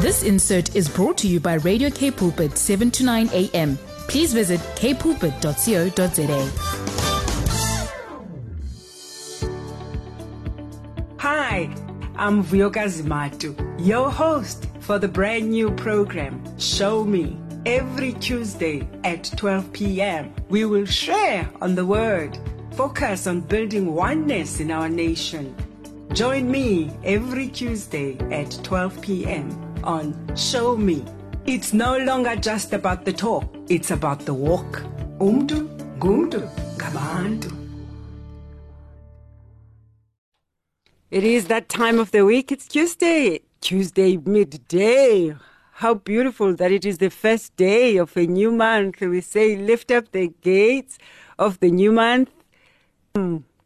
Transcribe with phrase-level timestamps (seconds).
[0.00, 3.76] This insert is brought to you by Radio Cape Pulpit 7 to 9 a.m.
[4.08, 6.50] Please visit kpulpit.co.za.
[11.18, 11.68] Hi,
[12.16, 13.54] I'm Vuyokazi Matu,
[13.84, 17.36] your host for the brand new program, Show Me.
[17.66, 22.38] Every Tuesday at 12 p.m., we will share on the Word,
[22.72, 25.54] focus on building oneness in our nation.
[26.14, 29.50] Join me every Tuesday at 12 p.m.
[29.84, 31.04] on Show Me.
[31.44, 34.82] It's no longer just about the talk, it's about the walk.
[35.18, 35.68] Umdu,
[35.98, 37.54] gumdu, gabantu.
[41.10, 42.52] It is that time of the week.
[42.52, 43.40] It's Tuesday.
[43.60, 45.36] Tuesday midday.
[45.72, 49.00] How beautiful that it is the first day of a new month.
[49.00, 50.98] We say, lift up the gates
[51.38, 52.30] of the new month.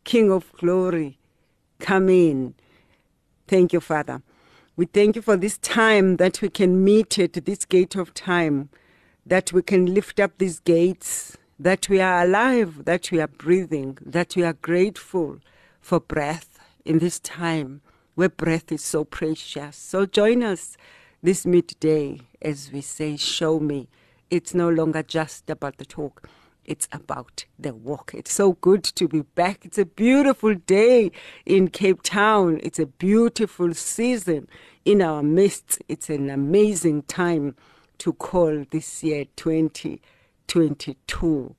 [0.04, 1.18] King of glory,
[1.82, 2.54] come in.
[3.48, 4.22] Thank you, Father.
[4.76, 8.70] We thank you for this time that we can meet at this gate of time,
[9.26, 13.98] that we can lift up these gates, that we are alive, that we are breathing,
[14.00, 15.38] that we are grateful
[15.80, 17.82] for breath in this time
[18.14, 19.76] where breath is so precious.
[19.76, 20.76] So join us
[21.22, 23.88] this midday as we say, Show me.
[24.30, 26.28] It's no longer just about the talk.
[26.64, 28.12] It's about the walk.
[28.14, 29.64] It's so good to be back.
[29.64, 31.10] It's a beautiful day
[31.44, 32.60] in Cape Town.
[32.62, 34.48] It's a beautiful season
[34.84, 35.82] in our midst.
[35.88, 37.56] It's an amazing time
[37.98, 41.56] to call this year 2022.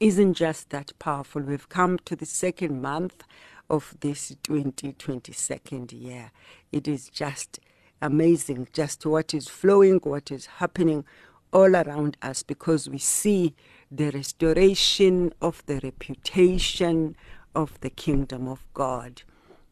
[0.00, 1.42] Isn't just that powerful?
[1.42, 3.22] We've come to the second month
[3.68, 6.30] of this 2022nd year.
[6.72, 7.60] It is just
[8.00, 11.04] amazing, just what is flowing, what is happening
[11.52, 13.54] all around us, because we see
[13.90, 17.16] the restoration of the reputation
[17.54, 19.22] of the kingdom of God.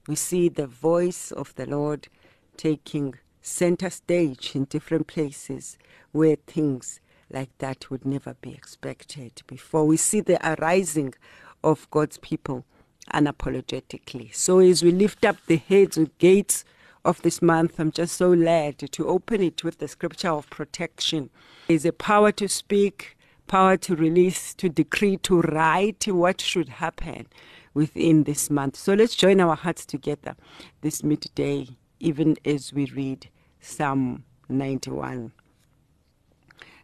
[0.08, 2.08] We see the voice of the Lord
[2.56, 5.78] taking center stage in different places
[6.10, 9.84] where things like that would never be expected before.
[9.84, 11.15] We see the arising
[11.62, 12.65] of God's people
[13.12, 14.34] unapologetically.
[14.34, 16.65] So as we lift up the heads and gates
[17.04, 21.31] of this month, I'm just so led to open it with the scripture of protection.
[21.69, 23.16] There's a power to speak,
[23.48, 27.26] power to release, to decree, to write what should happen
[27.75, 28.76] within this month.
[28.76, 30.36] So let's join our hearts together
[30.82, 33.28] this midday, even as we read
[33.60, 35.32] Psalm 91.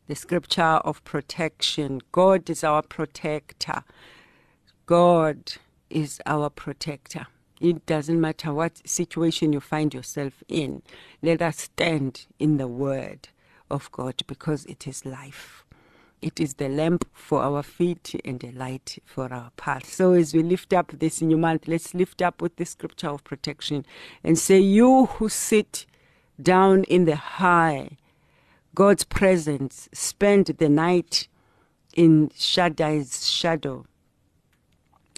[0.06, 2.00] The scripture of protection.
[2.12, 3.84] God is our protector.
[4.86, 5.54] God
[5.88, 7.26] is our protector.
[7.60, 10.82] It doesn't matter what situation you find yourself in.
[11.22, 13.28] Let us stand in the word
[13.70, 15.63] of God because it is life.
[16.24, 19.92] It is the lamp for our feet and the light for our path.
[19.92, 23.24] So as we lift up this new month, let's lift up with the scripture of
[23.24, 23.84] protection
[24.24, 25.86] and say, You who sit
[26.42, 27.98] down in the high,
[28.74, 31.28] God's presence, spend the night
[31.94, 33.86] in Shaddai's shadow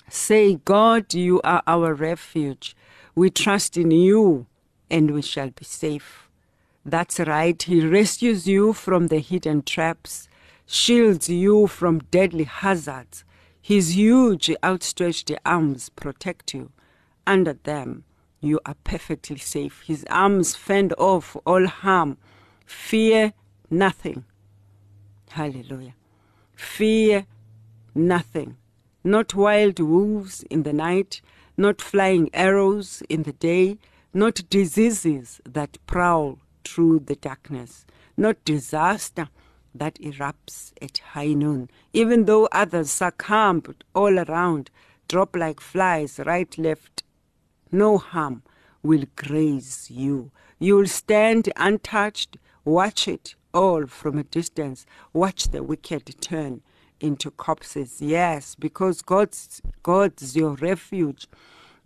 [0.09, 2.77] Say, God, you are our refuge.
[3.15, 4.47] We trust in you
[4.91, 6.29] and we shall be safe.
[6.85, 7.61] That's right.
[7.61, 10.29] He rescues you from the hidden traps,
[10.67, 13.25] shields you from deadly hazards.
[13.61, 16.71] His huge outstretched arms protect you.
[17.27, 18.05] Under them,
[18.41, 19.83] you are perfectly safe.
[19.87, 22.19] His arms fend off all harm.
[22.65, 23.33] Fear
[23.71, 24.25] nothing.
[25.31, 25.95] Hallelujah.
[26.55, 27.27] Fear
[27.95, 28.57] nothing
[29.07, 31.21] not wild wolves in the night,
[31.57, 33.79] not flying arrows in the day,
[34.13, 39.29] not diseases that prowl through the darkness, not disaster
[39.79, 43.63] that erupts at high noon, even though others succumb
[43.95, 44.71] all around,
[45.09, 47.03] drop like flies right, left,
[47.71, 48.43] no harm
[48.83, 50.31] will graze you.
[50.59, 56.63] You will stand untouched, watch it all from a distance, watch the wicked turn
[57.01, 58.01] into corpses.
[58.01, 61.27] Yes, because God's God's your refuge,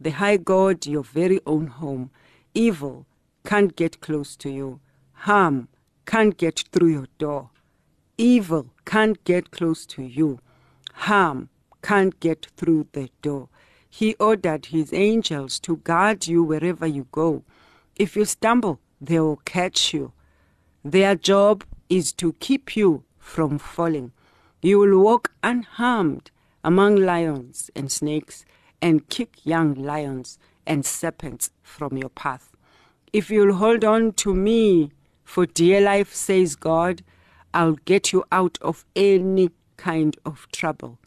[0.00, 2.10] the high God, your very own home.
[2.54, 3.06] Evil
[3.44, 4.80] can't get close to you.
[5.12, 5.68] Harm
[6.06, 7.50] can't get through your door.
[8.20, 10.40] Evil can't get close to you.
[10.92, 11.48] Harm
[11.80, 13.48] can't get through the door.
[13.88, 17.44] He ordered his angels to guard you wherever you go.
[17.96, 20.12] If you stumble, they will catch you.
[20.84, 24.12] Their job is to keep you from falling.
[24.60, 26.30] You will walk unharmed
[26.62, 28.44] among lions and snakes
[28.82, 32.54] and kick young lions and serpents from your path.
[33.14, 34.90] If you'll hold on to me
[35.24, 37.02] for dear life, says God,
[37.52, 40.98] I'll get you out of any kind of trouble.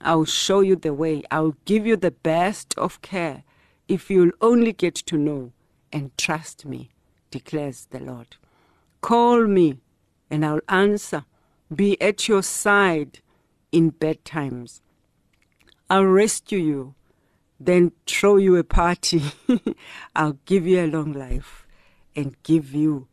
[0.00, 1.22] I'll show you the way.
[1.30, 3.44] I'll give you the best of care
[3.88, 5.52] if you'll only get to know
[5.92, 6.90] and trust me,
[7.30, 8.36] declares the Lord.
[9.00, 9.78] Call me,
[10.30, 11.24] and I'll answer.
[11.74, 13.20] Be at your side
[13.70, 14.82] in bad times.
[15.88, 16.94] I'll rescue you,
[17.60, 19.22] then throw you a party.
[20.16, 21.66] I'll give you a long life
[22.16, 23.06] and give you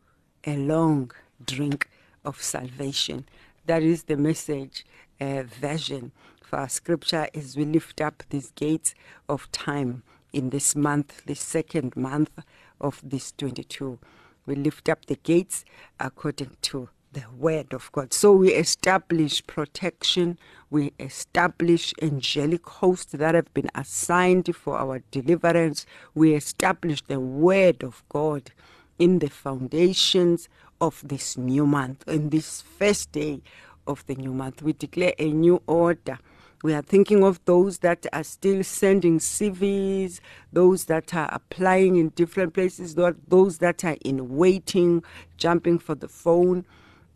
[0.44, 1.12] a long
[1.44, 1.88] drink
[2.24, 3.26] of salvation.
[3.66, 4.84] That is the message
[5.20, 8.94] uh, version for our scripture as we lift up these gates
[9.28, 10.02] of time
[10.32, 12.40] in this month, the second month
[12.80, 13.98] of this 22.
[14.46, 15.64] We lift up the gates
[16.00, 18.12] according to the word of God.
[18.12, 20.38] So we establish protection,
[20.70, 27.82] we establish angelic hosts that have been assigned for our deliverance, we establish the word
[27.82, 28.50] of God
[28.98, 30.48] in the foundations
[30.82, 33.40] of this new month, in this first day
[33.86, 34.60] of the new month.
[34.62, 36.18] We declare a new order.
[36.62, 40.20] We are thinking of those that are still sending CVs,
[40.52, 45.02] those that are applying in different places, those that are in waiting,
[45.38, 46.66] jumping for the phone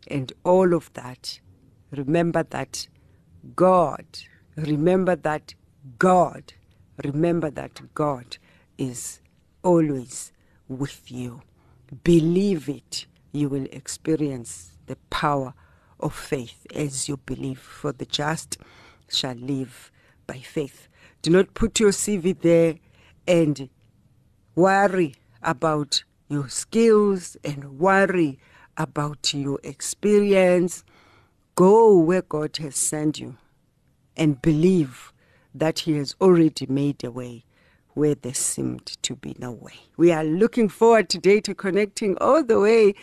[0.07, 1.39] and all of that,
[1.91, 2.87] remember that
[3.55, 4.05] God,
[4.55, 5.53] remember that
[5.99, 6.53] God,
[7.03, 8.37] remember that God
[8.77, 9.21] is
[9.63, 10.31] always
[10.67, 11.41] with you.
[12.03, 15.53] Believe it, you will experience the power
[15.99, 18.57] of faith as you believe, for the just
[19.09, 19.91] shall live
[20.25, 20.87] by faith.
[21.21, 22.75] Do not put your CV there
[23.27, 23.69] and
[24.55, 28.39] worry about your skills and worry
[28.75, 30.83] about your experience.
[31.55, 33.37] Go where God has sent you
[34.15, 35.11] and believe
[35.53, 37.43] that He has already made a way
[37.97, 39.73] where there seemed to be no way.
[39.97, 42.93] We are looking forward today to connecting all the way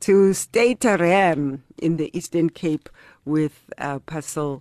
[0.00, 2.88] to Stutterheim in the Eastern Cape
[3.24, 4.58] with uh, Pastor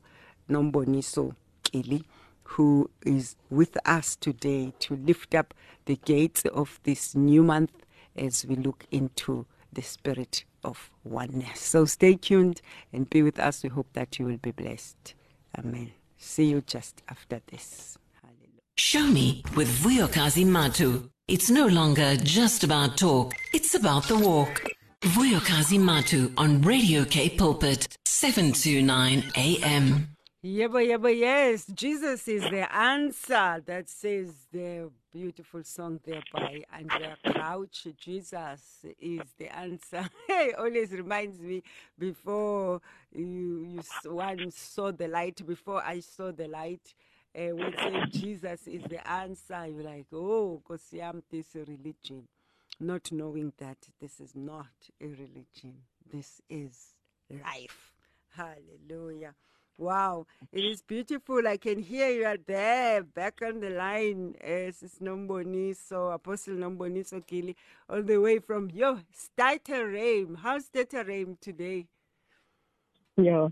[0.49, 2.03] Nomboniso Kili,
[2.43, 5.53] who is with us today to lift up
[5.85, 7.85] the gates of this new month
[8.15, 11.59] as we look into the spirit of oneness.
[11.59, 12.59] So stay tuned
[12.91, 13.61] and be with us.
[13.61, 15.13] We hope that you will be blessed.
[15.55, 15.91] Amen.
[16.17, 17.99] See you just after this.
[18.77, 21.09] Show me with Vuyokazi Matu.
[21.29, 24.63] It's no longer just about talk, it's about the walk.
[24.99, 30.09] Vuyokazi Matu on Radio Cape Pulpit, 729 AM.
[30.41, 33.63] Yeah, but yeah, but yes, Jesus is the answer.
[33.65, 37.87] That says the beautiful song there by Andraé Crouch.
[37.97, 40.09] Jesus is the answer.
[40.29, 41.63] it always reminds me
[41.97, 42.81] before
[43.13, 46.93] you, you one saw the light, before I saw the light,
[47.35, 52.27] uh, when say Jesus is the answer, you're like, oh, because I'm this religion,
[52.79, 54.67] not knowing that this is not
[55.01, 55.83] a religion.
[56.11, 56.95] This is
[57.29, 57.93] life.
[58.35, 59.33] Hallelujah.
[59.77, 61.45] Wow, it is beautiful.
[61.45, 67.21] I can hear you are there, back on the line, as uh, Nomboniso, Apostle Nomboniso
[67.25, 67.55] Kili,
[67.89, 70.37] all the way from yo, Stutterheim.
[70.37, 71.87] How's Stutterheim today?
[73.17, 73.49] Yeah,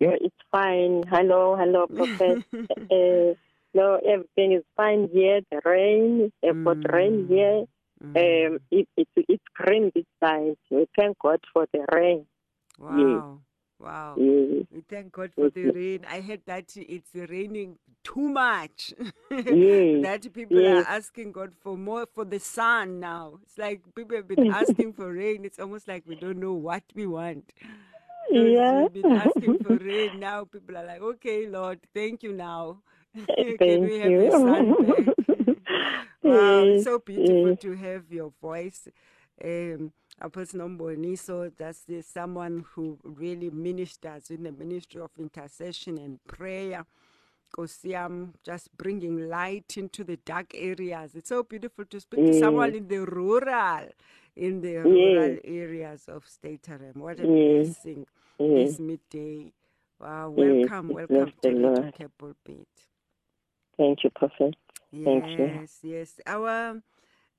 [0.00, 1.02] yeah, it's fine.
[1.08, 2.44] Hello, hello, Prophet.
[2.52, 3.34] uh,
[3.74, 5.40] no, everything is fine here.
[5.50, 6.92] The rain, airport mm.
[6.92, 7.64] rain here.
[8.02, 8.52] Mm.
[8.52, 10.56] Um, it, it, it's green this side.
[10.70, 12.26] We thank God for the rain.
[12.78, 12.98] Wow.
[12.98, 13.84] Yeah.
[13.84, 14.14] Wow.
[14.18, 14.66] Mm.
[14.72, 16.06] We thank God for the rain.
[16.08, 18.94] I heard that it's raining too much.
[19.30, 23.38] that people are asking God for more for the sun now.
[23.42, 25.44] It's like people have been asking for rain.
[25.44, 27.52] It's almost like we don't know what we want.
[28.34, 28.82] Yeah.
[28.82, 30.20] We've been asking for rain.
[30.20, 32.80] Now people are like, okay, Lord, thank you now.
[33.58, 34.30] Can thank we have you.
[36.22, 38.88] wow, it's so beautiful to have your voice.
[39.44, 46.24] Um, Apostle Nomboniso, that's the, someone who really ministers in the ministry of intercession and
[46.26, 46.84] prayer.
[47.56, 51.14] Kosiam, just bringing light into the dark areas.
[51.16, 53.88] It's so beautiful to speak to someone in the rural,
[54.36, 56.96] in the rural areas of Stutterheim.
[56.96, 58.06] What a blessing
[58.40, 58.64] Mm.
[58.64, 59.52] this midday.
[60.00, 60.60] Wow, mm.
[60.60, 62.68] welcome, welcome to the Cape Pulpit.
[63.76, 64.54] Thank you, Prophet.
[64.92, 65.68] Yes, Thank you.
[65.82, 66.20] yes.
[66.26, 66.82] Our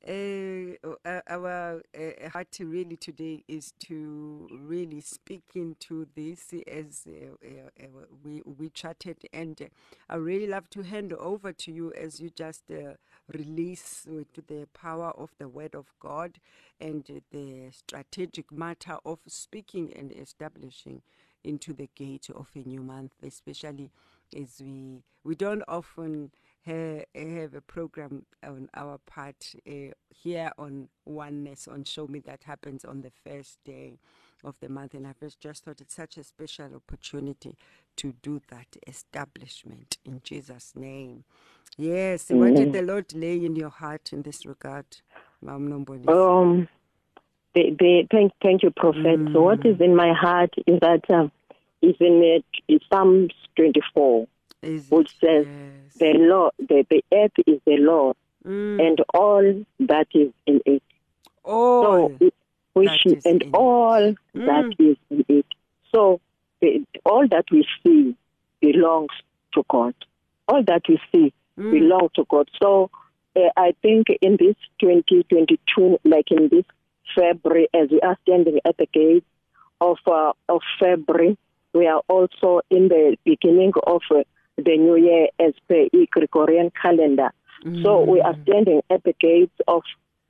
[0.08, 7.48] uh, our uh, heart really today is to really speak into this as uh,
[8.24, 9.70] we we chatted, and
[10.08, 12.66] I really love to hand over to you as you just
[13.34, 16.40] release with the power of the Word of God
[16.80, 21.02] and the strategic matter of speaking and establishing
[21.44, 23.90] into the gate of a new month, especially
[24.36, 26.30] as we we don't often
[26.66, 32.84] have a program on our part uh, here on Oneness on Show Me that happens
[32.84, 34.00] on the first day
[34.44, 34.94] of the month.
[34.94, 37.56] And I just thought it's such a special opportunity
[37.98, 41.24] to do that establishment in Jesus' name.
[41.78, 42.26] Yes.
[42.26, 42.40] Mm-hmm.
[42.40, 44.86] What did the Lord lay in your heart in this regard?
[46.08, 46.68] Um,
[47.54, 49.20] thank, thank you, Prophet.
[49.20, 49.34] Mm.
[49.34, 51.28] So what is in my heart is that uh,
[51.82, 54.28] is in it, Psalms 24,
[54.66, 55.98] is which says, yes.
[55.98, 58.86] "The law, the, the earth is the Lord, mm.
[58.86, 60.84] and all that is in it."
[61.44, 62.32] All so,
[62.74, 64.18] which and all it.
[64.34, 64.92] that mm.
[64.92, 65.46] is in it.
[65.94, 66.20] So
[66.62, 68.16] the, all that we see
[68.62, 69.12] belongs
[69.54, 69.96] to God.
[70.48, 71.72] All that we see mm.
[71.72, 72.50] belongs to God.
[72.62, 72.90] So
[73.36, 76.66] uh, I think in this 2022, like in this
[77.16, 79.26] February, as we are standing at the gate
[79.82, 81.38] of uh, of February,
[81.74, 84.24] we are also in the beginning of uh,
[84.58, 87.32] the new year as per the Gregorian calendar.
[87.64, 87.84] Mm.
[87.84, 89.84] So we are standing at the gates of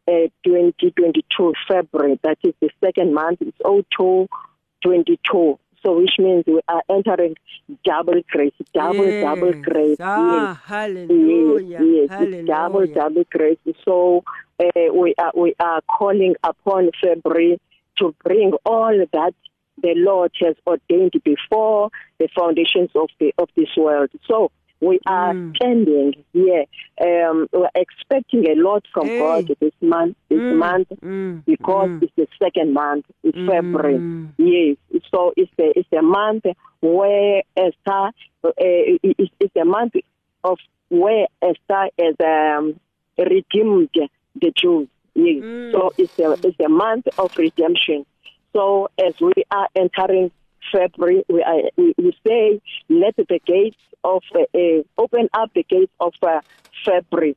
[0.07, 2.19] uh, 2022 February.
[2.23, 3.41] That is the second month.
[3.41, 5.59] It's 0222.
[5.83, 7.35] So which means we are entering
[7.83, 9.23] double grace, double yes.
[9.23, 9.97] double grace.
[9.99, 10.57] Ah, yes.
[10.65, 11.79] hallelujah.
[11.79, 12.09] Yes, yes.
[12.09, 12.45] hallelujah.
[12.45, 13.59] double double grace.
[13.83, 14.23] So
[14.59, 17.59] uh, we are we are calling upon February
[17.99, 19.35] to bring all that
[19.81, 24.09] the Lord has ordained before the foundations of the of this world.
[24.27, 25.55] So we are mm.
[25.55, 26.65] standing here.
[27.01, 29.19] Um, we're expecting a lot from hey.
[29.19, 30.17] God this month.
[30.29, 30.57] This mm.
[30.57, 31.45] month mm.
[31.45, 32.03] because mm.
[32.03, 33.05] it's the second month.
[33.23, 33.47] It's Mm.
[33.47, 34.27] February.
[34.37, 35.01] Yes.
[35.11, 36.45] So it's the it's the month
[36.81, 38.11] where Esther.
[38.43, 39.95] Uh, it's, it's the month
[40.43, 42.79] of where Esther has um,
[43.17, 43.89] redeemed
[44.35, 44.87] the Jews.
[45.13, 45.43] Yes.
[45.43, 45.71] Mm.
[45.71, 48.05] So it's a it's a month of redemption.
[48.53, 50.31] So as we are entering
[50.71, 55.63] February, we, are, we, we say, let the gates of, uh, uh, open up the
[55.63, 56.41] gates of uh,
[56.85, 57.35] February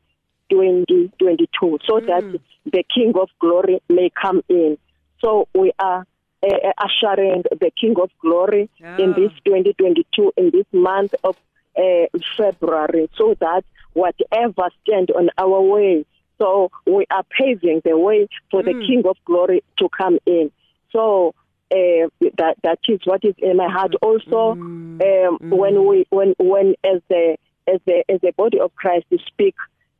[0.50, 2.06] 2022 so Mm.
[2.06, 4.78] that the King of Glory may come in.
[5.20, 6.06] So we are
[6.42, 8.68] uh, ushering the King of Glory
[8.98, 9.14] in Ah.
[9.14, 11.36] this 2022, in this month of
[11.76, 12.06] uh,
[12.36, 16.04] February, so that whatever stand on our way,
[16.38, 18.86] so we are paving the way for the Mm.
[18.86, 20.50] King of Glory to come in.
[20.92, 21.34] So
[21.72, 22.08] uh,
[22.38, 23.94] that that is what is in my heart.
[24.02, 24.56] Also,
[25.00, 25.28] Mm.
[25.28, 25.58] um, Mm.
[25.58, 29.54] when we when when as the as the as the body of Christ we speak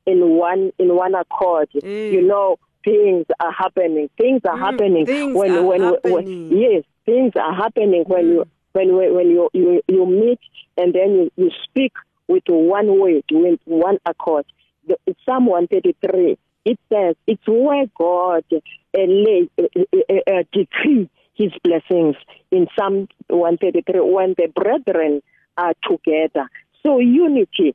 [0.06, 2.10] in one in one accord, Eh.
[2.10, 4.08] you know, things are happening.
[4.18, 6.50] Things are Mm, happening things when are when, when happening.
[6.50, 8.28] yes, things are happening when Mm.
[8.28, 10.40] you when when when you you you meet
[10.76, 11.92] and then you, you speak
[12.28, 14.44] with one word, with one accord.
[14.86, 18.58] The, Psalm 133, it says, it's where God uh,
[18.94, 22.16] lay, uh, uh, decree his blessings
[22.50, 25.22] in Psalm 133 when the brethren
[25.56, 26.48] are together.
[26.82, 27.74] So unity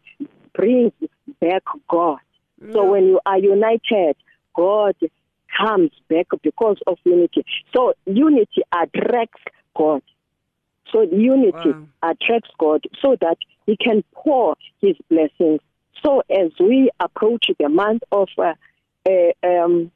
[0.53, 0.91] brings
[1.39, 2.19] back God.
[2.73, 4.15] So when you are united,
[4.55, 4.95] God
[5.57, 7.45] comes back because of unity.
[7.73, 9.41] So unity attracts
[9.77, 10.01] God.
[10.91, 11.87] So unity Wow.
[12.03, 15.61] attracts God so that He can pour His blessings.
[16.03, 18.53] So as we approach the month of uh,
[19.09, 19.91] uh, um,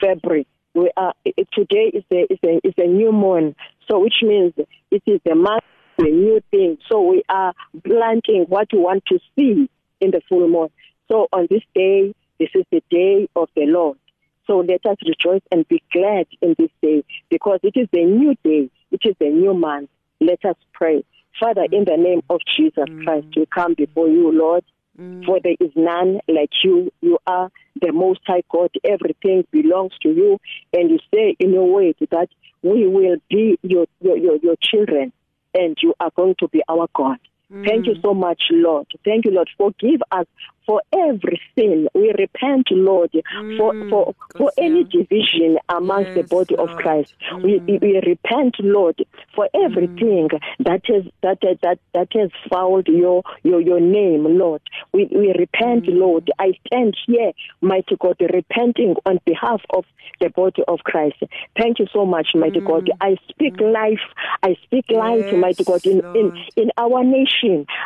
[0.00, 3.54] February, we are eh, today is a is a is a new moon.
[3.88, 4.54] So which means
[4.90, 5.64] it is the month
[5.98, 6.78] of a new thing.
[6.90, 7.52] So we are
[7.84, 9.68] planting what we want to see
[10.00, 10.68] in the full moon.
[11.08, 13.98] So on this day, this is the day of the Lord.
[14.46, 18.34] So let us rejoice and be glad in this day because it is a new
[18.42, 18.70] day.
[18.90, 19.90] It is a new month.
[20.20, 21.04] Let us pray.
[21.38, 24.64] Father, in the name of Jesus Christ, we come before you, Lord.
[25.00, 25.24] Mm.
[25.24, 26.92] For there is none like you.
[27.00, 28.70] You are the Most High God.
[28.84, 30.38] Everything belongs to you.
[30.72, 32.28] And you say in your word that
[32.62, 35.12] we will be your, your, your, your children
[35.54, 37.18] and you are going to be our God.
[37.64, 38.86] Thank you so much, Lord.
[39.04, 39.48] Thank you, Lord.
[39.58, 40.26] Forgive us
[40.66, 41.88] for every sin.
[41.94, 43.10] We repent, Lord,
[43.56, 46.82] for Mm, for for any division amongst the Yes, body of Lord.
[46.82, 47.12] Christ.
[47.32, 47.42] Mm.
[47.42, 49.04] We, we we repent, Lord,
[49.34, 50.40] for everything mm.
[50.60, 54.62] that has that that that has fouled your your your name, Lord.
[54.92, 55.98] We we repent, mm.
[55.98, 56.30] Lord.
[56.38, 59.84] I stand here, mighty God, repenting on behalf of
[60.20, 61.16] the body of Christ.
[61.58, 62.88] Thank you so much, mighty God.
[63.00, 64.06] I speak life.
[64.42, 67.39] I speak life, Yes, mighty God, in in in our nation.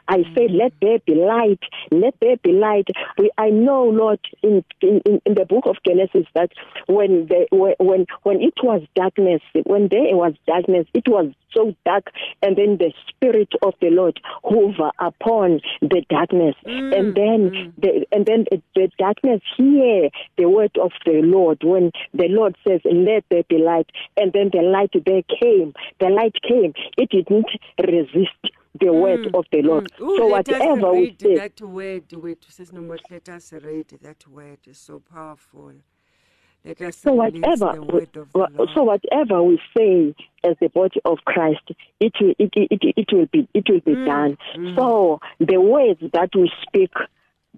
[0.09, 1.61] I say, let there be light.
[1.91, 2.89] Let there be light.
[3.19, 6.51] We, I know, Lord, in, in in the book of Genesis that
[6.87, 12.11] when the when when it was darkness, when there was darkness, it was so dark,
[12.43, 17.73] and then the spirit of the Lord hover upon the darkness, mm, and then mm.
[17.79, 22.57] the and then the, the darkness hear the word of the Lord when the Lord
[22.67, 25.73] says, "Let there be light," and then the light there came.
[26.01, 26.75] The light came.
[26.99, 28.51] It didn't resist
[28.81, 29.85] the word of the Lord.
[29.99, 30.01] Mm.
[30.01, 32.99] Ooh, so whatever we say, that word, wait, says no more.
[33.11, 34.59] Let us read that word.
[34.67, 35.73] It's so powerful.
[36.65, 38.71] Let us so whatever the word of the Lord.
[38.75, 40.15] so whatever we say
[40.45, 41.61] as the body of Christ,
[42.01, 44.39] it will it, it, it, it will be it will be Mm, done.
[44.77, 46.93] So the words that we speak,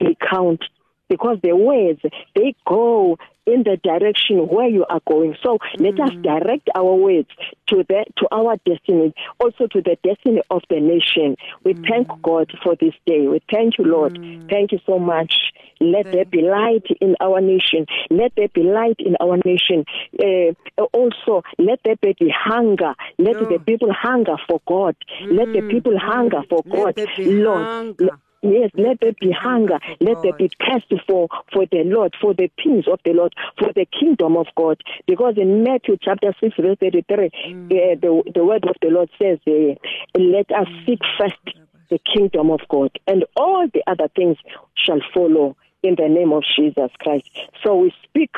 [0.01, 0.63] they count
[1.09, 2.01] because the words
[2.35, 5.37] they go in the direction where you are going.
[5.43, 5.81] So mm.
[5.81, 7.29] let us direct our words
[7.69, 11.37] to the to our destiny, also to the destiny of the nation.
[11.65, 11.89] We mm.
[11.89, 13.29] thank God for this day.
[13.29, 14.19] We thank you, Lord.
[14.19, 14.51] Mm.
[14.51, 15.35] Thank you so much.
[15.79, 17.87] Let there be light in our nation.
[18.11, 19.85] Let there be light in our nation.
[20.19, 22.95] Uh, also, let there be the hunger.
[23.19, 24.97] Let the people hunger for God.
[25.27, 26.99] Let the people hunger for God.
[27.19, 27.99] Lord,
[28.43, 29.79] Yes, let there be hunger.
[30.01, 33.73] Let there be thirst for, for the Lord, for the things of the Lord, for
[33.73, 34.81] the kingdom of God.
[35.07, 37.67] Because in Matthew chapter 6, verse 33, mm.
[37.67, 39.75] uh, the, the word of the Lord says, uh,
[40.19, 41.57] Let us seek first
[41.89, 44.37] the kingdom of God, and all the other things
[44.75, 47.31] shall follow in the name of Jesus Christ.
[47.65, 48.35] So we speak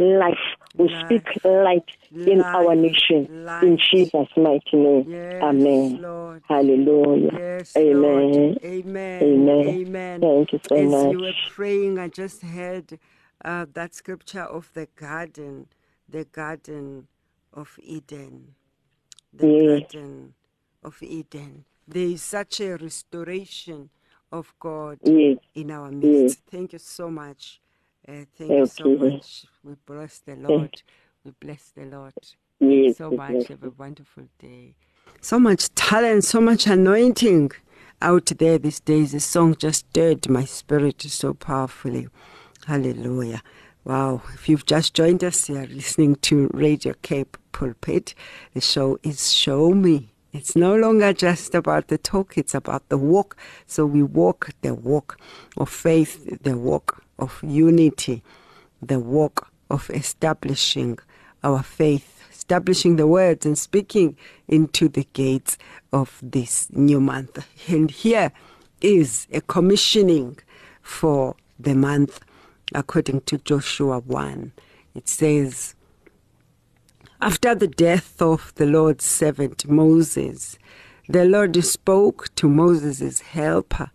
[0.00, 0.34] life.
[0.78, 1.04] We life.
[1.04, 2.26] speak light life.
[2.26, 3.28] in our nation.
[3.28, 3.62] Life.
[3.62, 5.06] In Jesus' mighty name.
[5.06, 5.98] Yes, Amen.
[5.98, 6.42] Lord.
[6.48, 7.30] Hallelujah.
[7.32, 7.92] Yes, Amen.
[7.92, 8.64] Lord.
[8.64, 9.22] Amen.
[9.22, 9.68] Amen.
[9.68, 10.20] Amen.
[10.20, 11.12] Thank you so As much.
[11.12, 12.98] you were praying, I just heard
[13.44, 15.66] uh, that scripture of the garden,
[16.08, 17.06] the garden
[17.52, 18.54] of Eden.
[19.32, 19.82] The Yes.
[19.92, 20.34] garden
[20.82, 21.64] of Eden.
[21.86, 23.90] There is such a restoration
[24.32, 26.40] of God in our midst.
[26.50, 27.60] Thank you so much.
[28.08, 29.10] Uh, thank you so Okay.
[29.14, 29.44] much.
[29.62, 30.82] We bless the Lord.
[31.24, 32.14] We bless the Lord.
[32.58, 32.88] Thank Yes.
[32.88, 33.48] you so much.
[33.48, 34.74] Have a wonderful day.
[35.20, 37.52] So much talent, so much anointing
[38.00, 39.12] out there these days.
[39.12, 42.08] The song just stirred my spirit so powerfully.
[42.66, 43.42] Hallelujah.
[43.84, 44.22] Wow.
[44.34, 48.14] If you've just joined us, you're listening to Radio Cape Pulpit.
[48.54, 50.08] The show is Show Me.
[50.32, 53.36] It's no longer just about the talk, it's about the walk.
[53.66, 55.18] So we walk the walk
[55.56, 58.22] of faith, the walk of unity,
[58.82, 60.98] the work of establishing
[61.44, 64.16] our faith, establishing the words and speaking
[64.48, 65.58] into the gates
[65.92, 67.46] of this new month.
[67.68, 68.32] And here
[68.80, 70.38] is a commissioning
[70.82, 72.20] for the month
[72.74, 74.52] according to Joshua 1.
[74.94, 75.74] It says,
[77.20, 80.58] after the death of the Lord's servant Moses,
[81.08, 83.90] the Lord spoke to Moses' helper,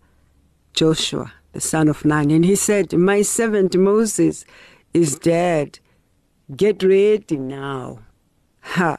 [0.74, 4.44] Joshua, son of Nun, and he said, My servant Moses
[4.92, 5.78] is dead.
[6.54, 8.00] Get ready now.
[8.60, 8.98] Ha!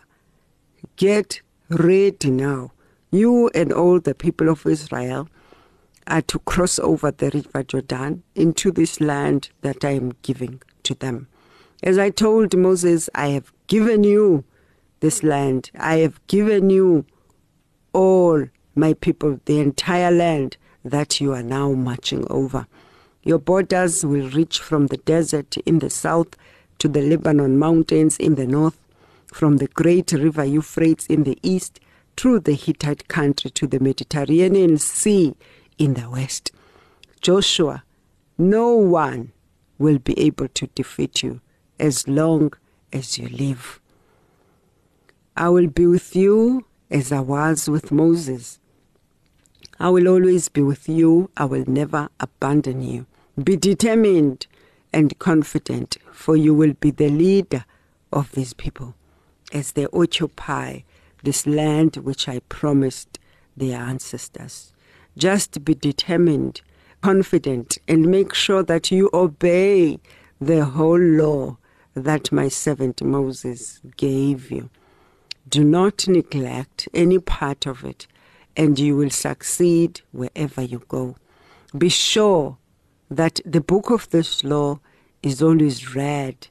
[0.95, 2.71] Get ready now.
[3.11, 5.29] You and all the people of Israel
[6.07, 10.95] are to cross over the river Jordan into this land that I am giving to
[10.95, 11.27] them.
[11.83, 14.43] As I told Moses, I have given you
[14.99, 15.69] this land.
[15.77, 17.05] I have given you
[17.93, 20.57] all my people, the entire land
[20.89, 22.67] that you are now marching over.
[23.23, 26.35] Your borders will reach from the desert in the south
[26.79, 28.77] to the Lebanon mountains in the north,
[29.27, 31.79] from the great river Euphrates in the east,
[32.15, 35.35] through the Hittite country to the Mediterranean Sea
[35.77, 36.51] in the west.
[37.21, 37.83] Joshua,
[38.37, 39.31] no one
[39.77, 41.41] will be able to defeat you
[41.79, 42.53] as long
[42.91, 43.79] as you live.
[45.35, 48.59] I will be with you as I was with Moses.
[49.79, 51.29] I will always be with you.
[51.37, 53.05] I will never abandon you.
[53.41, 54.47] Be determined
[54.91, 57.65] and confident, for you will be the leader
[58.11, 58.95] of these people
[59.53, 60.79] as they occupy
[61.23, 63.19] this land which I promised
[63.55, 64.73] their ancestors.
[65.17, 66.61] Just be determined,
[67.01, 69.99] confident, and make sure that you obey
[70.39, 71.57] the whole law
[71.93, 74.69] that my servant Moses gave you.
[75.49, 78.05] Do not neglect any part of it,
[78.57, 81.15] and you will succeed wherever you go.
[81.77, 82.57] Be sure
[83.09, 84.79] that the book of this law
[85.21, 86.47] is always read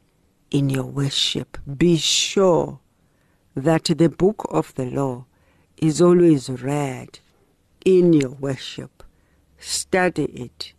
[0.51, 1.59] in your worship.
[1.77, 2.79] Be sure
[3.55, 5.27] that the book of the law
[5.77, 7.19] is always read
[7.85, 9.03] in your worship.
[9.59, 10.73] Study it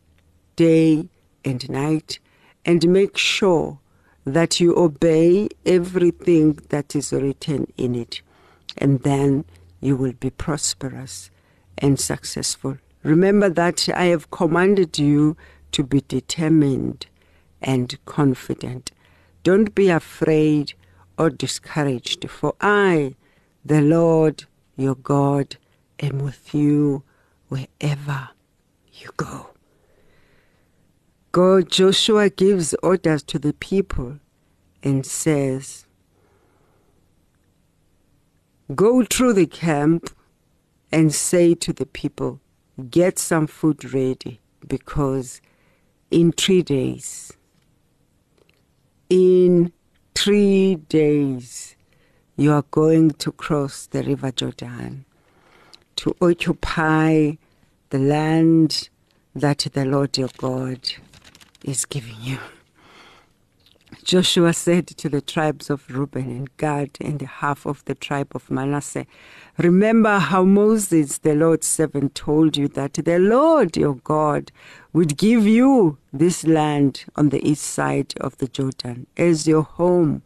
[0.55, 1.09] day
[1.43, 2.19] and night
[2.65, 3.79] and make sure
[4.25, 8.21] that you obey everything that is written in it,
[8.77, 9.45] and then
[9.79, 11.29] you will be prosperous
[11.77, 12.77] and successful.
[13.03, 15.37] Remember that I have commanded you
[15.71, 17.07] to be determined
[17.61, 18.91] and confident.
[19.43, 20.73] Don't be afraid
[21.17, 23.15] or discouraged, for I,
[23.65, 25.57] the Lord your God,
[25.99, 27.03] am with you
[27.47, 28.29] wherever
[28.93, 29.49] you go.
[31.31, 34.19] God, Joshua gives orders to the people
[34.83, 35.86] and says,
[38.75, 40.09] Go through the camp
[40.91, 42.41] and say to the people,
[42.89, 45.41] Get some food ready because
[46.11, 47.31] in three days,
[49.09, 49.71] in
[50.13, 51.75] three days,
[52.35, 55.05] you are going to cross the river Jordan
[55.95, 57.31] to occupy
[57.89, 58.89] the land
[59.33, 60.81] that the Lord your God
[61.63, 62.37] is giving you.
[64.07, 68.31] Joshua said to the tribes of Reuben and Gad and the half of the tribe
[68.33, 69.05] of Manasseh,
[69.57, 74.49] Remember how Moses, the Lord's servant, told you that the Lord your God
[74.93, 80.21] would give you this land on the east side of the Jordan as your home.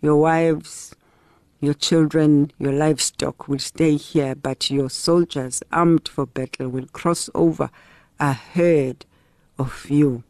[0.00, 0.94] Your wives,
[1.60, 7.28] your children, your livestock will stay here, but your soldiers armed for battle will cross
[7.34, 7.68] over
[8.18, 9.04] ahead
[9.58, 10.24] of you.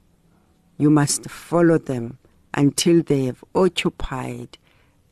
[0.78, 2.18] You must follow them
[2.58, 4.58] until they have occupied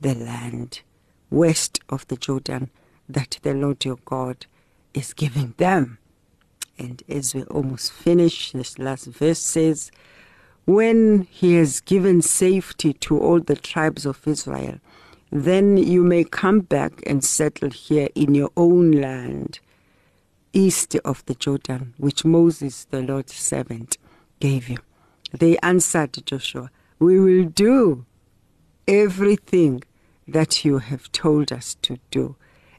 [0.01, 0.81] the land
[1.31, 2.71] west of the Jordan
[3.09, 4.47] that the Lord your God
[4.93, 5.99] is giving them.
[6.77, 9.93] And as we almost finish, this last verse says,
[10.65, 14.81] When he has given safety to all the tribes of Israel,
[15.31, 19.61] then you may come back and settle here in your own land,
[20.53, 23.99] east of the Jordan, which Moses, the Lord's servant,
[24.41, 24.79] gave you.
[25.33, 28.07] They answered Joshua, We will do
[28.89, 29.83] everything
[30.27, 32.37] that you have told us to do,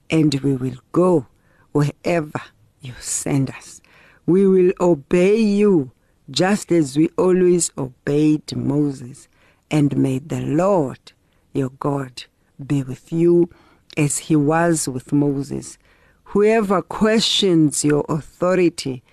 [0.10, 1.28] and we will go
[1.72, 2.42] wherever
[2.82, 3.82] you send us.
[4.26, 5.92] We will obey you
[6.30, 9.28] just as we always obeyed Moses.
[9.70, 11.12] And may the Lord
[11.54, 12.24] your God
[12.66, 13.50] be with you
[13.96, 15.78] as he was with Moses.
[16.32, 19.04] Whoever questions your authority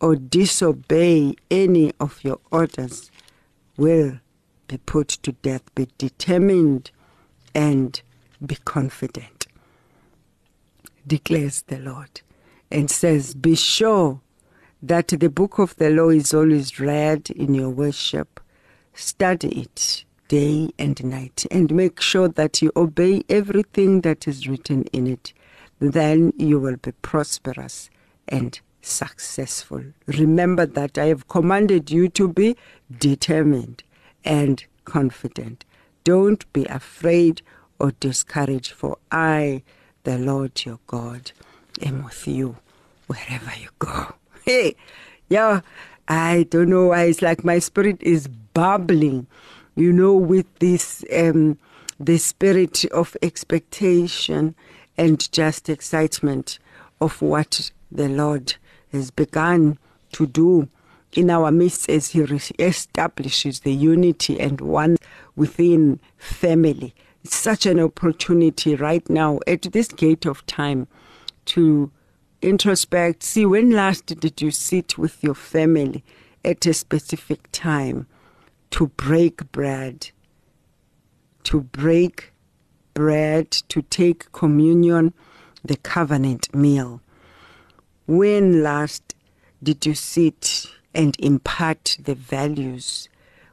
[0.00, 3.10] or disobey any of your orders
[3.76, 4.20] will
[4.68, 5.62] be put to death.
[5.74, 6.90] Be determined
[7.54, 8.00] and
[8.44, 9.46] be confident,
[11.06, 12.20] declares the Lord,
[12.70, 14.20] and says, Be sure
[14.82, 18.40] that the book of the law is always read in your worship.
[18.92, 24.84] Study it day and night and make sure that you obey everything that is written
[24.92, 25.32] in it.
[25.80, 27.90] Then you will be prosperous
[28.28, 29.82] and successful.
[30.06, 32.56] Remember that I have commanded you to be
[32.98, 33.82] determined
[34.24, 35.64] and confident.
[36.04, 37.42] Don't be afraid
[37.78, 39.62] or discouraged, for I,
[40.04, 41.32] the Lord your God,
[41.82, 42.56] am with you
[43.06, 44.14] wherever you go.
[44.44, 44.76] Hey,
[45.30, 45.62] yeah,
[46.06, 49.26] I don't know why it's like my spirit is bubbling,
[49.74, 51.58] you know, with this um,
[51.98, 54.54] the spirit of expectation
[54.98, 56.58] and just excitement
[57.00, 58.56] of what the Lord
[58.92, 59.78] has begun
[60.12, 60.68] to do
[61.14, 62.20] in our midst as He
[62.58, 64.96] establishes the unity and one
[65.36, 66.94] within family.
[67.24, 70.86] It's such an opportunity right now at this gate of time
[71.46, 71.90] to
[72.42, 73.22] introspect.
[73.22, 76.04] See, when last did you sit with your family
[76.44, 78.06] at a specific time
[78.70, 80.10] to break bread?
[81.44, 82.32] To break
[82.92, 85.14] bread, to take communion,
[85.64, 87.00] the covenant meal.
[88.06, 89.14] When last
[89.62, 93.08] did you sit and impart the values?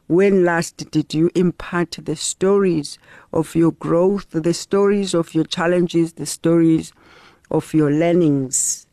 [0.06, 2.98] When last did you impart the stories
[3.32, 6.92] of your growth, the stories of your challenges, the stories
[7.50, 8.86] of your learnings?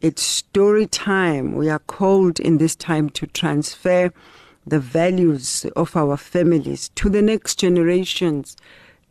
[0.00, 1.54] It's story time.
[1.54, 4.12] We are called in this time to transfer
[4.66, 8.56] the values of our families to the next generations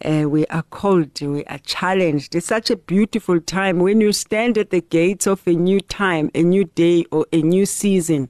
[0.05, 2.35] uh, we are called, we are challenged.
[2.35, 6.31] It's such a beautiful time when you stand at the gates of a new time,
[6.33, 8.29] a new day, or a new season.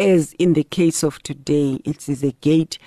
[0.00, 2.78] As in the case of today, it is a gate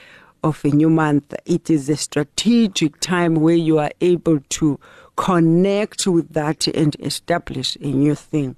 [0.43, 1.35] of a new month.
[1.45, 4.79] It is a strategic time where you are able to
[5.15, 8.55] connect with that and establish a new thing.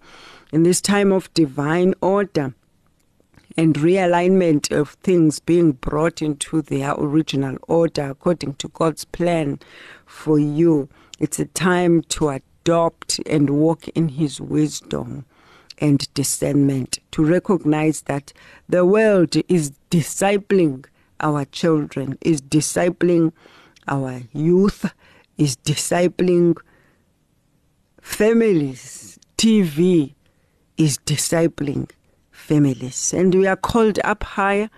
[0.53, 2.55] In this time of divine order,
[3.57, 9.59] and realignment of things being brought into their original order according to God's plan
[10.05, 10.87] for you.
[11.19, 15.25] It's a time to adopt and walk in His wisdom
[15.79, 18.33] and discernment, to recognize that
[18.69, 20.85] the world is discipling
[21.19, 23.31] our children, is discipling
[23.87, 24.93] our youth,
[25.37, 26.55] is discipling
[28.01, 29.19] families.
[29.37, 30.13] TV
[30.77, 31.89] is discipling
[32.31, 33.13] families.
[33.13, 34.69] And we are called up higher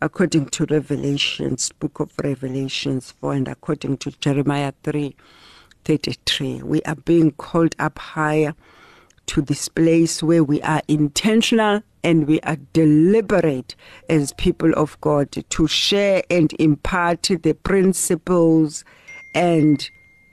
[0.00, 5.16] according to Revelations, book of Revelations 4, and according to Jeremiah 3
[5.84, 6.62] 33.
[6.62, 8.54] We are being called up higher
[9.26, 13.74] to this place where we are intentional and we are deliberate
[14.08, 18.84] as people of God to share and impart the principles
[19.34, 19.88] and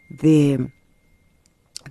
[0.10, 0.70] the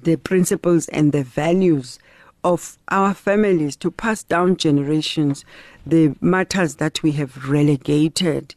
[0.03, 1.99] the principles and the values
[2.45, 5.45] of our families to pass down generations
[5.87, 8.55] the matters that we have relegated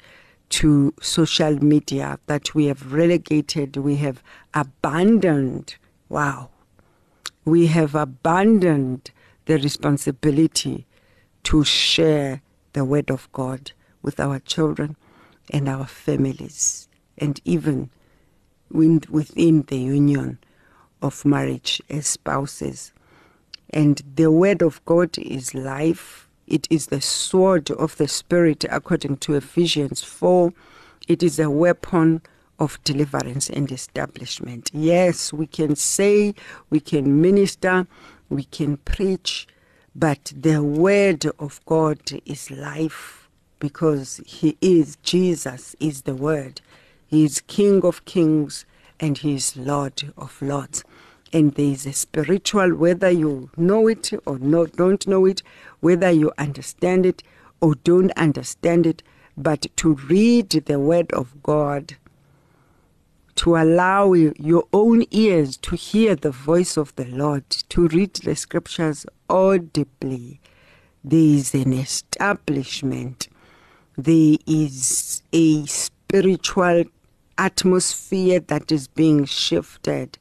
[0.50, 4.22] to social media, that we have relegated, we have
[4.54, 5.76] abandoned.
[6.10, 6.50] Wow.
[7.46, 9.12] We have abandoned
[9.46, 10.86] the responsibility
[11.44, 12.42] to share
[12.74, 14.96] the word of God with our children
[15.50, 17.90] and our families, and even
[18.70, 20.40] within the union
[21.02, 22.94] of marriage as spouses.
[23.70, 26.30] And the word of God is life.
[26.48, 30.54] It is the sword of the Spirit, according to Ephesians 4.
[31.08, 32.22] It is a weapon
[32.60, 34.70] of deliverance and establishment.
[34.74, 36.34] Yes, we can say,
[36.70, 37.88] we can minister,
[38.30, 39.48] we can preach,
[39.96, 46.62] but the word of God is life because he is Jesus is the word.
[47.08, 48.66] He is King of kings
[49.00, 50.84] and he is Lord of lords.
[51.32, 55.42] And there is a spiritual, whether you know it or no, don't know it,
[55.80, 57.24] whether you understand it
[57.62, 59.02] or don't understand it,
[59.38, 61.96] but to read the word of God
[63.36, 68.36] to allow your own ears to hear the voice of the Lord, to read the
[68.36, 70.40] scriptures audibly.
[71.04, 73.28] There is an establishment,
[73.98, 76.86] there is a spiritual
[77.38, 80.18] atmosphere that is being shifted,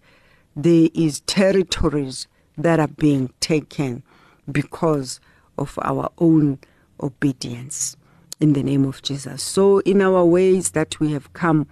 [0.57, 4.03] there is territories that are being taken
[4.51, 5.21] because
[5.59, 6.59] of our own
[7.01, 7.97] obedience
[8.41, 9.43] in the name of Jesus.
[9.43, 11.69] So, in our ways that we have come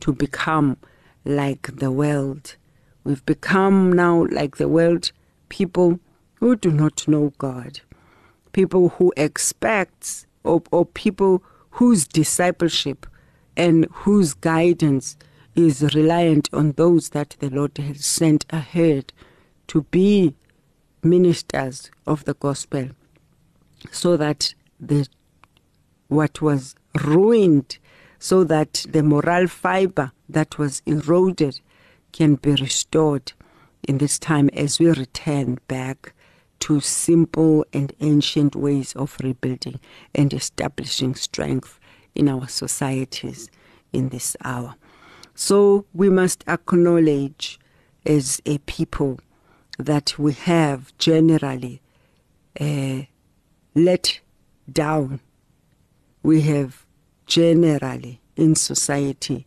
[0.00, 0.76] to become
[1.24, 2.56] like the world.
[3.04, 5.12] We've become now like the world
[5.48, 6.00] people
[6.34, 7.80] who do not know God,
[8.52, 13.06] people who expect, or, or people whose discipleship
[13.56, 15.16] and whose guidance
[15.54, 19.12] is reliant on those that the Lord has sent ahead
[19.68, 20.34] to be
[21.02, 22.90] ministers of the gospel
[23.90, 25.06] so that the
[26.08, 27.78] what was ruined
[28.18, 31.60] so that the moral fiber that was eroded
[32.12, 33.32] can be restored
[33.86, 36.12] in this time as we return back
[36.60, 39.78] to simple and ancient ways of rebuilding
[40.14, 41.78] and establishing strength
[42.14, 43.48] in our societies
[43.92, 44.74] in this hour.
[45.34, 47.60] So we must acknowledge
[48.04, 49.20] as a people
[49.78, 51.80] that we have generally
[52.60, 53.02] uh,
[53.74, 54.20] let
[54.70, 55.20] down.
[56.24, 56.84] We have
[57.28, 59.46] generally in society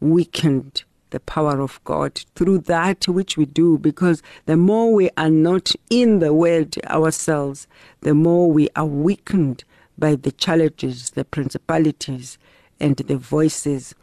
[0.00, 5.30] weakened the power of God through that which we do because the more we are
[5.30, 7.66] not in the world ourselves,
[8.02, 9.64] the more we are weakened
[9.98, 12.38] by the challenges, the principalities,
[12.78, 13.94] and the voices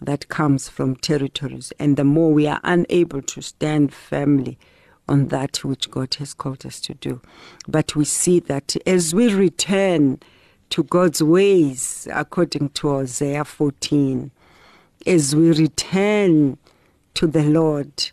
[0.00, 4.58] that comes from territories, and the more we are unable to stand firmly
[5.08, 7.20] on that which God has called us to do.
[7.66, 10.20] But we see that as we return
[10.72, 14.30] to God's ways, according to Isaiah 14.
[15.06, 16.56] As we return
[17.12, 18.10] to the Lord,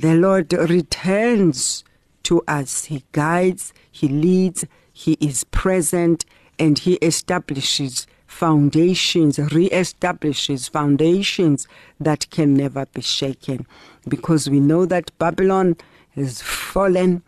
[0.00, 1.84] the Lord returns
[2.24, 2.86] to us.
[2.86, 6.24] He guides, He leads, He is present,
[6.58, 11.68] and He establishes foundations, re establishes foundations
[12.00, 13.64] that can never be shaken.
[14.08, 15.76] Because we know that Babylon
[16.16, 17.22] has fallen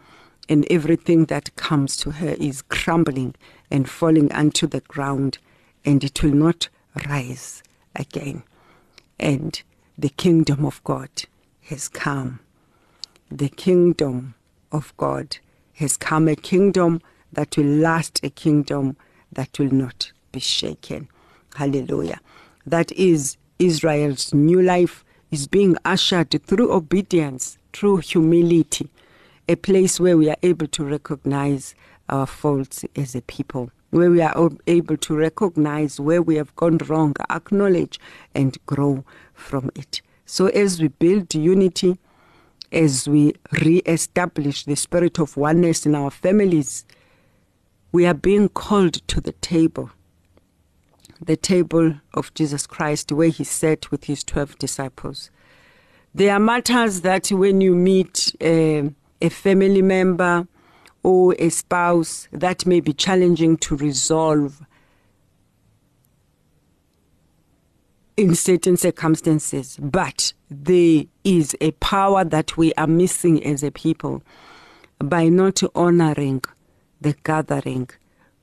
[0.49, 3.37] and everything that comes to her is crumbling
[3.71, 5.39] and falling unto the ground,
[5.85, 6.69] and it will not
[7.09, 7.63] rise
[7.95, 8.43] again.
[9.19, 9.61] And
[9.97, 11.11] the kingdom of God
[11.69, 12.41] has come.
[13.31, 14.35] The kingdom
[14.71, 15.39] of God
[15.75, 17.01] has come, a kingdom
[17.33, 18.97] that will last, a kingdom
[19.33, 21.09] that will not be shaken.
[21.55, 22.21] Hallelujah.
[22.67, 28.89] That is Israel's new life is being ushered through obedience, through humility,
[29.49, 31.75] a place where we are able to recognize
[32.09, 36.79] our faults as a people, where we are able to recognize where we have gone
[36.87, 37.99] wrong, acknowledge,
[38.35, 40.03] and grow from it.
[40.27, 41.99] So, as we build unity,
[42.73, 46.85] as we re establish the spirit of oneness in our families,
[47.93, 49.91] we are being called to the table,
[51.25, 55.31] the table of Jesus Christ, where he sat with his 12 disciples.
[56.13, 58.91] There are matters that when you meet uh,
[59.21, 60.47] a family member,
[61.05, 64.61] or a spouse that may be challenging to resolve
[68.17, 74.23] in certain circumstances, but there is a power that we are missing as a people
[74.99, 76.43] by not honoring
[77.01, 77.89] the gathering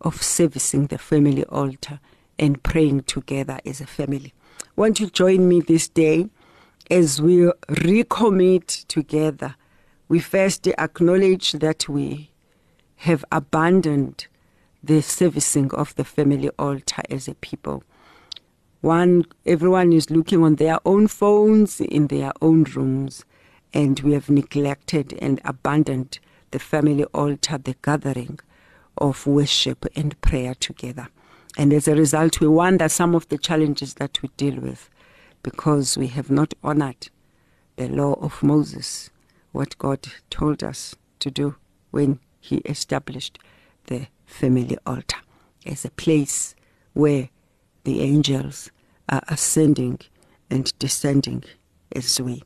[0.01, 1.99] of servicing the family altar
[2.37, 4.33] and praying together as a family.
[4.75, 6.29] Won't you join me this day
[6.89, 9.55] as we recommit together?
[10.09, 12.30] We first acknowledge that we
[13.01, 14.27] have abandoned
[14.83, 17.83] the servicing of the family altar as a people.
[18.81, 23.25] One, everyone is looking on their own phones in their own rooms,
[23.73, 26.19] and we have neglected and abandoned
[26.51, 28.39] the family altar, the gathering
[28.99, 31.07] of worship and prayer together.
[31.57, 34.91] And as a result, we wonder some of the challenges that we deal with
[35.41, 37.09] because we have not honored
[37.77, 39.09] the law of Moses,
[39.53, 41.55] what God told us to do
[41.89, 43.39] when He established
[43.85, 45.19] the family altar
[45.65, 46.55] as a place
[46.93, 47.29] where
[47.83, 48.71] the angels
[49.07, 49.99] are ascending
[50.49, 51.43] and descending
[51.95, 52.43] as we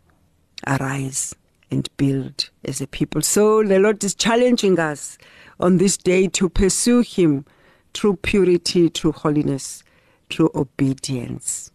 [0.67, 1.33] arise
[1.71, 3.21] and build as a people.
[3.21, 5.17] So the Lord is challenging us
[5.59, 7.45] on this day to pursue Him
[7.93, 9.83] through purity, through holiness,
[10.29, 11.71] through obedience.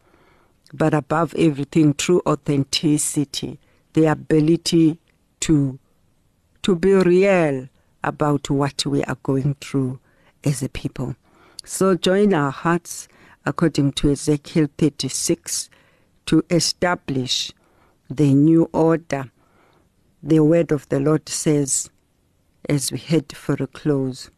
[0.72, 3.58] But above everything, through authenticity,
[3.94, 4.98] the ability
[5.40, 5.78] to,
[6.62, 7.68] to be real
[8.02, 10.00] about what we are going through
[10.44, 11.16] as a people.
[11.64, 13.08] So join our hearts
[13.44, 15.70] according to Ezekiel 36
[16.26, 17.52] to establish
[18.08, 19.30] the new order.
[20.22, 21.90] The word of the Lord says,
[22.68, 24.30] as we head for a close,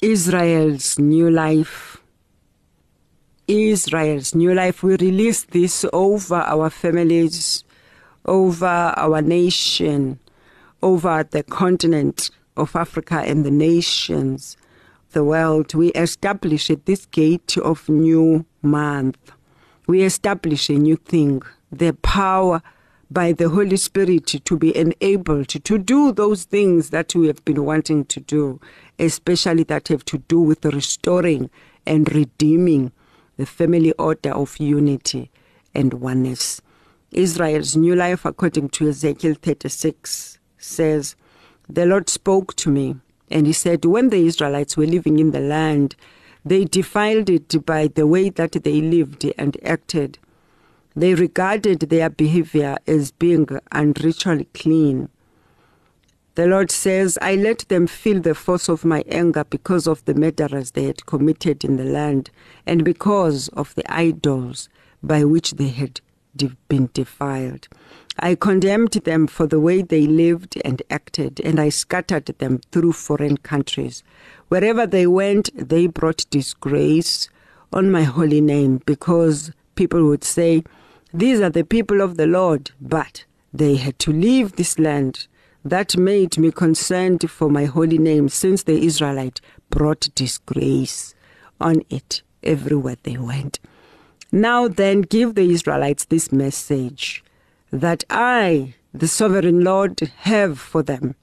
[0.00, 1.98] Israel's new life.
[3.46, 4.82] Israel's new life.
[4.82, 7.64] We release this over our families,
[8.24, 10.20] over our nation,
[10.82, 14.56] over the continent of Africa and the nations,
[15.12, 15.74] the world.
[15.74, 19.32] We establish at this gate of new month.
[19.86, 22.62] We establish a new thing, the power
[23.10, 27.64] by the Holy Spirit to be enabled to do those things that we have been
[27.64, 28.60] wanting to do,
[28.98, 31.48] especially that have to do with restoring
[31.86, 32.92] and redeeming
[33.38, 35.30] the family order of unity
[35.74, 36.60] and oneness.
[37.10, 41.16] Israel's new life, according to Ezekiel 36, says,
[41.68, 42.96] The Lord spoke to me,
[43.30, 45.96] and he said, When the Israelites were living in the land,
[46.44, 50.18] they defiled it by the way that they lived and acted
[50.98, 55.08] they regarded their behavior as being unritually clean.
[56.34, 60.14] The Lord says, I let them feel the force of my anger because of the
[60.14, 62.30] murderers they had committed in the land
[62.66, 64.68] and because of the idols
[65.00, 66.00] by which they had
[66.68, 67.68] been defiled.
[68.20, 72.92] I condemned them for the way they lived and acted, and I scattered them through
[72.92, 74.02] foreign countries.
[74.48, 77.28] Wherever they went, they brought disgrace
[77.72, 80.64] on my holy name because people would say,
[81.14, 85.28] these are the people of the Lord, but they had to leave this land.
[85.64, 91.14] That made me concerned for my holy name, since the Israelite brought disgrace
[91.60, 93.60] on it everywhere they went.
[94.32, 97.22] Now then, give the Israelites this message
[97.70, 101.14] that I, the sovereign Lord, have for them.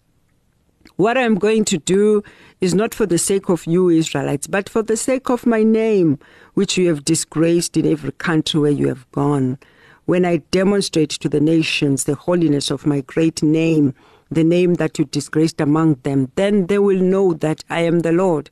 [0.95, 2.23] What I'm going to do
[2.61, 6.19] is not for the sake of you, Israelites, but for the sake of my name,
[6.53, 9.57] which you have disgraced in every country where you have gone
[10.05, 13.93] when I demonstrate to the nations the holiness of my great name,
[14.29, 18.11] the name that you disgraced among them, then they will know that I am the
[18.11, 18.49] Lord.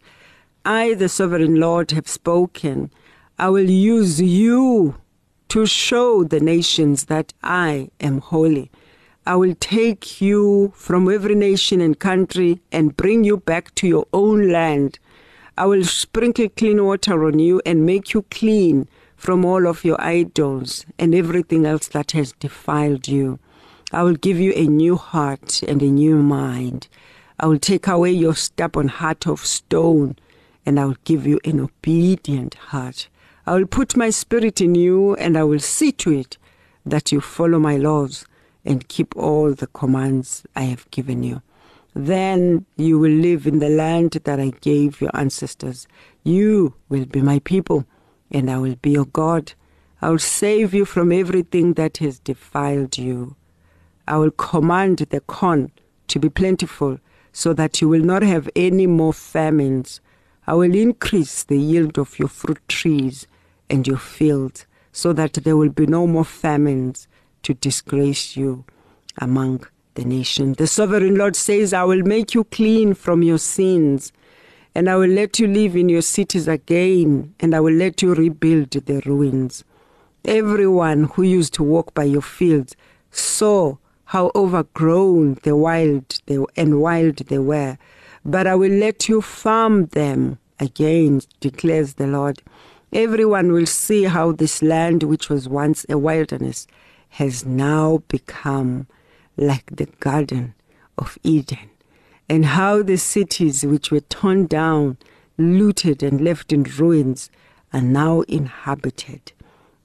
[0.66, 2.92] I, the sovereign Lord, have spoken.
[3.38, 4.96] I will use you
[5.54, 8.72] to show the nations that I am holy.
[9.24, 14.08] I will take you from every nation and country and bring you back to your
[14.14, 14.98] own land.
[15.56, 20.02] I will sprinkle clean water on you and make you clean from all of your
[20.02, 23.38] idols and everything else that has defiled you.
[23.92, 26.88] I will give you a new heart and a new mind.
[27.40, 30.16] I will take away your stubborn heart of stone
[30.66, 33.08] and I will give you an obedient heart.
[33.46, 36.38] I will put my spirit in you and I will see to it
[36.86, 38.26] that you follow my laws
[38.64, 41.42] and keep all the commands I have given you.
[41.94, 45.88] Then you will live in the land that I gave your ancestors.
[46.24, 47.86] You will be my people
[48.32, 49.52] and I will be your God.
[50.02, 53.36] I will save you from everything that has defiled you.
[54.08, 55.72] I will command the corn
[56.08, 56.98] to be plentiful
[57.34, 60.00] so that you will not have any more famines.
[60.48, 63.28] I will increase the yield of your fruit trees
[63.70, 67.08] and your fields so that there will be no more famines
[67.44, 68.64] to disgrace you
[69.18, 70.58] among the nations.
[70.58, 74.12] The sovereign Lord says, I will make you clean from your sins
[74.76, 78.14] and I will let you live in your cities again, and I will let you
[78.16, 79.64] rebuild the ruins.
[80.26, 82.76] Everyone who used to walk by your fields
[83.12, 87.78] saw how overgrown the wild they, and wild they were,
[88.26, 92.42] but I will let you farm them again, declares the Lord.
[92.94, 96.68] Everyone will see how this land, which was once a wilderness,
[97.10, 98.86] has now become
[99.36, 100.54] like the Garden
[100.98, 101.72] of Eden
[102.30, 104.98] and how the cities which were torn down,
[105.38, 107.32] looted, and left in ruins
[107.74, 109.32] are now inhabited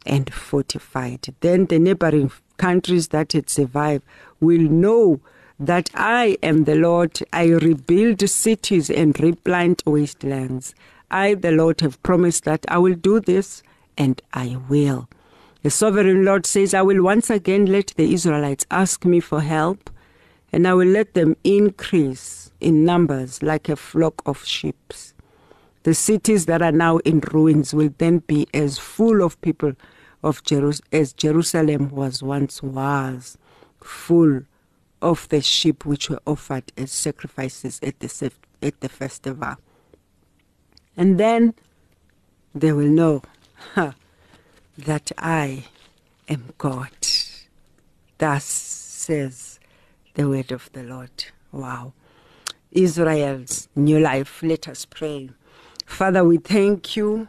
[0.05, 1.35] and fortified.
[1.41, 4.05] Then the neighboring countries that had survived
[4.41, 5.21] will know
[5.59, 7.19] that I am the Lord.
[7.33, 10.75] I rebuild cities and replant wastelands.
[11.11, 13.63] I, the Lord, have promised that I will do this,
[13.97, 15.09] and I will.
[15.63, 19.91] The sovereign Lord says, I will once again let the Israelites ask me for help,
[20.53, 24.93] and I will let them increase in numbers like a flock of sheep.
[25.83, 29.73] The cities that are now in ruins will then be as full of people
[30.23, 33.39] of Jerus- as Jerusalem was once was,
[33.81, 34.43] full
[35.01, 38.33] of the sheep which were offered as sacrifices at the,
[38.63, 39.57] at the festival.
[40.99, 41.55] And then
[42.53, 43.23] they will know
[44.77, 45.65] that I
[46.29, 46.91] am God.
[48.19, 49.61] Thus says
[50.15, 51.27] the word of the Lord.
[51.53, 51.93] Wow.
[52.73, 54.43] Israel's new life.
[54.43, 55.31] Let us pray.
[55.87, 57.29] Father, we thank you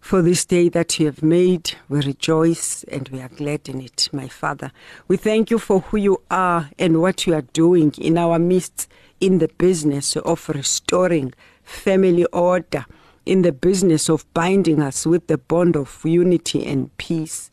[0.00, 1.76] for this day that you have made.
[1.88, 4.72] We rejoice and we are glad in it, my Father.
[5.06, 8.88] We thank you for who you are and what you are doing in our midst
[9.20, 12.84] in the business of restoring family order
[13.26, 17.50] in the business of binding us with the bond of unity and peace.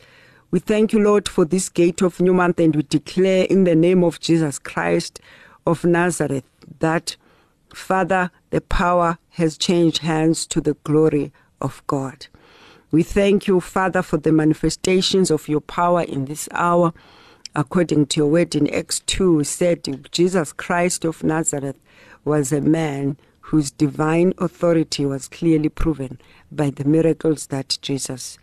[0.52, 3.76] We thank you, Lord, for this gate of new month, and we declare in the
[3.76, 5.22] name of Jesus Christ
[5.66, 6.44] of Nazareth
[6.80, 7.16] that,
[7.74, 12.28] Father, the power has changed hands to the glory of God.
[12.92, 16.94] We thank you, Father, for the manifestations of your power in this hour.
[17.56, 21.80] According to your word in Acts 2, said Jesus Christ of Nazareth
[22.26, 23.18] was a man
[23.52, 26.18] whose divine authority was clearly proven
[26.50, 28.38] by the miracles that Jesus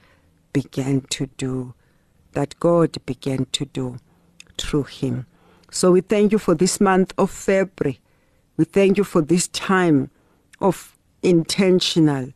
[0.52, 1.72] began to do,
[2.32, 3.96] that God began to do
[4.58, 5.24] through him.
[5.70, 8.00] So we thank you for this month of February.
[8.58, 10.10] We thank you for this time
[10.60, 12.34] of intentional,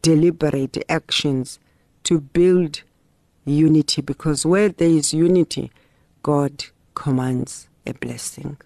[0.00, 1.58] deliberate actions
[2.04, 2.84] to build
[3.44, 5.70] unity because where there is unity,
[6.22, 8.56] God commands a blessing.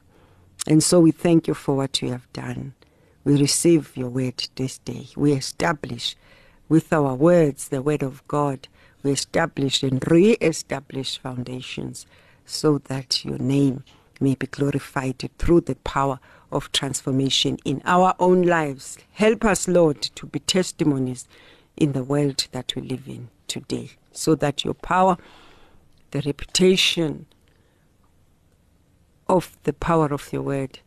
[0.69, 2.75] And so we thank you for what you have done.
[3.25, 5.09] We receive your word this day.
[5.17, 6.17] We establish
[6.69, 8.67] with our words the word of God.
[9.03, 12.07] We establish and re establish foundations
[12.45, 13.85] so that your name
[14.21, 16.19] may be glorified through the power
[16.51, 18.99] of transformation in our own lives.
[19.13, 21.27] Help us, Lord, to be testimonies
[21.77, 25.17] in the world that we live in today, so that your power,
[26.11, 27.27] the reputation
[29.29, 30.81] of the power of your word,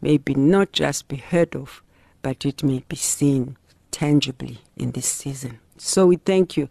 [0.00, 1.82] may be not just be heard of,
[2.22, 3.56] but it may be seen
[3.90, 5.58] tangibly in this season.
[5.76, 6.68] So we thank you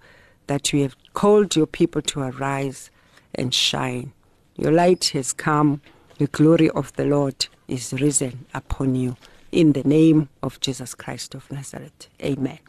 [0.48, 2.90] that you have called your people to arise
[3.36, 4.14] and shine.
[4.56, 5.82] Your light has come,
[6.18, 9.16] the glory of the Lord is risen upon you.
[9.52, 12.08] In the name of Jesus Christ of Nazareth.
[12.22, 12.60] Amen.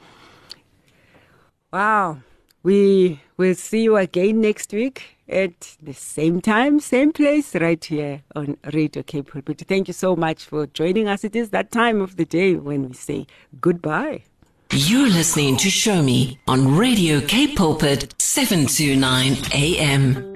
[1.72, 2.18] Wow.
[2.62, 8.22] We will see you again next week at the same time, same place, right here
[8.36, 9.64] on Radio Cape Pulpit.
[9.66, 11.24] Thank you so much for joining us.
[11.24, 13.26] It is that time of the day when we say
[13.61, 14.24] goodbye.
[14.72, 20.32] You're listening to Show Me on Radio Cape Pulpit, 729 AM.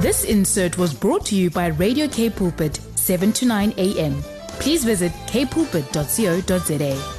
[0.00, 4.22] This insert was brought to you by Radio Cape Pulpit, 7 to 9 AM.
[4.60, 7.13] Please visit capepulpit.co.za.